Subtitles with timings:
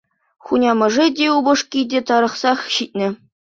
[0.45, 3.09] Хунямӑшӗ, те упӑшки те тарӑхсах ҫитнӗ.